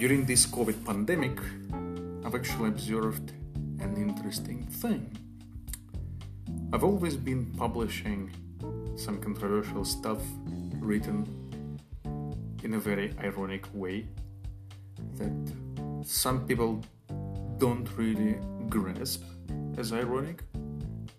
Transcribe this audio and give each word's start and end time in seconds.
during 0.00 0.24
this 0.24 0.46
COVID 0.46 0.82
pandemic, 0.86 1.38
I've 2.24 2.34
actually 2.34 2.68
observed 2.68 3.32
an 3.80 3.98
interesting 3.98 4.64
thing. 4.64 5.14
I've 6.72 6.84
always 6.84 7.16
been 7.16 7.44
publishing 7.58 8.30
some 8.96 9.20
controversial 9.20 9.84
stuff 9.84 10.22
written 10.80 11.26
in 12.64 12.72
a 12.72 12.78
very 12.78 13.12
ironic 13.22 13.66
way 13.74 14.06
that 15.18 15.36
some 16.02 16.46
people 16.46 16.82
don't 17.58 17.86
really 17.98 18.38
grasp 18.70 19.22
as 19.76 19.92
ironic, 19.92 20.42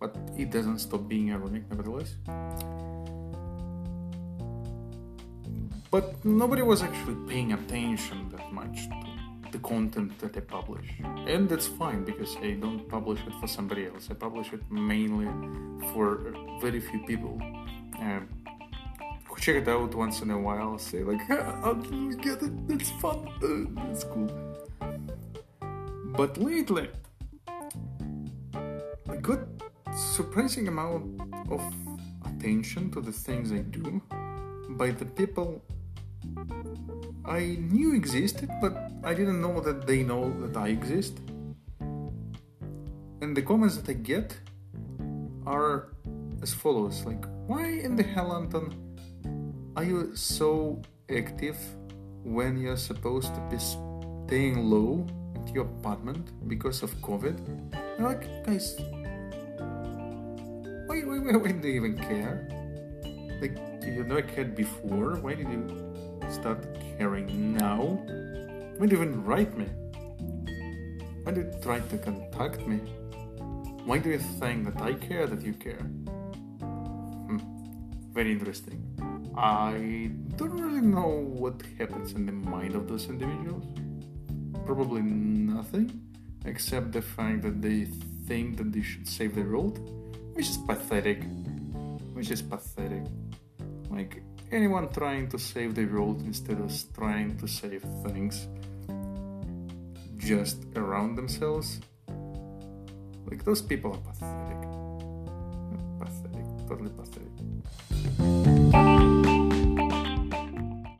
but 0.00 0.16
it 0.38 0.50
doesn't 0.50 0.78
stop 0.78 1.06
being 1.06 1.34
ironic 1.34 1.68
nevertheless. 1.68 2.14
But 5.90 6.24
nobody 6.24 6.62
was 6.62 6.82
actually 6.82 7.16
paying 7.28 7.52
attention 7.52 8.28
that 8.30 8.52
much 8.52 8.88
to 8.88 9.50
the 9.50 9.58
content 9.58 10.16
that 10.20 10.36
I 10.36 10.40
publish. 10.40 10.86
And 11.26 11.48
that's 11.48 11.66
fine 11.66 12.04
because 12.04 12.36
I 12.36 12.52
don't 12.52 12.88
publish 12.88 13.20
it 13.26 13.32
for 13.40 13.48
somebody 13.48 13.86
else. 13.86 14.08
I 14.08 14.14
publish 14.14 14.52
it 14.52 14.62
mainly 14.70 15.26
for 15.92 16.32
very 16.60 16.80
few 16.80 17.00
people. 17.00 17.40
Um, 17.98 18.28
who 19.28 19.36
check 19.40 19.56
it 19.56 19.68
out 19.68 19.94
once 19.94 20.22
in 20.22 20.30
a 20.30 20.38
while, 20.38 20.78
say 20.78 21.02
like, 21.02 21.28
I'll 21.30 21.74
get 21.74 22.42
it, 22.42 22.68
that's 22.68 22.90
fun, 23.02 23.28
uh, 23.42 23.82
that's 23.86 24.04
cool. 24.04 24.30
But 26.16 26.38
lately, 26.38 26.88
I 29.08 29.16
got 29.20 29.40
surprising 29.92 30.68
amount 30.68 31.20
of 31.50 31.62
attention 32.24 32.90
to 32.92 33.00
the 33.00 33.12
things 33.12 33.52
I 33.52 33.58
do 33.58 34.00
by 34.70 34.90
the 34.90 35.04
people 35.04 35.62
I 37.24 37.56
knew 37.70 37.94
existed, 37.94 38.50
but 38.60 38.76
I 39.04 39.14
didn't 39.14 39.40
know 39.40 39.60
that 39.60 39.86
they 39.86 40.02
know 40.02 40.34
that 40.40 40.56
I 40.56 40.68
exist. 40.68 41.20
And 43.20 43.36
the 43.36 43.42
comments 43.42 43.76
that 43.76 43.88
I 43.88 43.94
get 43.94 44.36
are 45.46 45.92
as 46.42 46.52
follows 46.52 47.04
like, 47.04 47.24
why 47.46 47.66
in 47.66 47.96
the 47.96 48.02
hell, 48.02 48.32
Anton, 48.34 48.74
are 49.76 49.84
you 49.84 50.16
so 50.16 50.80
active 51.10 51.56
when 52.24 52.58
you're 52.58 52.76
supposed 52.76 53.34
to 53.34 53.40
be 53.50 53.58
staying 53.58 54.64
low 54.64 55.06
at 55.36 55.54
your 55.54 55.66
apartment 55.66 56.32
because 56.48 56.82
of 56.82 56.90
COVID? 57.02 57.38
I'm 57.98 58.04
like, 58.04 58.26
guys, 58.44 58.76
why, 60.86 61.00
why, 61.04 61.18
why, 61.18 61.36
why 61.36 61.52
do 61.52 61.68
you 61.68 61.74
even 61.74 61.96
care? 61.98 62.48
Like, 63.40 63.56
you 63.84 64.04
never 64.04 64.22
cared 64.22 64.54
before? 64.54 65.16
Why 65.16 65.34
did 65.34 65.48
you 65.48 65.89
start 66.30 66.66
caring 66.96 67.54
now? 67.54 67.98
Why 68.78 68.86
do 68.86 68.96
you 68.96 69.02
even 69.02 69.24
write 69.24 69.56
me? 69.56 69.66
Why 71.24 71.32
do 71.32 71.40
you 71.42 71.52
try 71.62 71.80
to 71.80 71.98
contact 71.98 72.66
me? 72.66 72.78
Why 73.84 73.98
do 73.98 74.10
you 74.10 74.18
think 74.18 74.64
that 74.66 74.80
I 74.82 74.94
care 74.94 75.26
that 75.26 75.42
you 75.42 75.52
care? 75.52 75.82
Hmm. 77.28 77.38
Very 78.12 78.32
interesting. 78.32 78.80
I 79.36 80.10
don't 80.36 80.60
really 80.60 80.80
know 80.80 81.08
what 81.42 81.62
happens 81.78 82.12
in 82.12 82.26
the 82.26 82.32
mind 82.32 82.74
of 82.74 82.88
those 82.88 83.08
individuals. 83.08 83.64
Probably 84.66 85.02
nothing, 85.02 86.00
except 86.44 86.92
the 86.92 87.02
fact 87.02 87.42
that 87.42 87.60
they 87.62 87.86
think 88.26 88.56
that 88.58 88.72
they 88.72 88.82
should 88.82 89.08
save 89.08 89.34
the 89.34 89.42
world, 89.42 89.78
which 90.34 90.48
is 90.48 90.58
pathetic. 90.58 91.22
Which 92.12 92.30
is 92.30 92.42
pathetic. 92.42 93.04
Like, 93.88 94.22
anyone 94.52 94.88
trying 94.92 95.28
to 95.28 95.38
save 95.38 95.74
the 95.74 95.84
world 95.84 96.22
instead 96.22 96.58
of 96.60 96.72
trying 96.94 97.36
to 97.38 97.46
save 97.46 97.82
things 98.04 98.48
just 100.16 100.64
around 100.76 101.16
themselves. 101.16 101.80
Like 103.26 103.44
those 103.44 103.62
people 103.62 103.92
are 103.94 104.12
pathetic. 104.12 104.60
Pathetic, 106.00 106.46
totally 106.68 106.90
pathetic. 106.90 107.99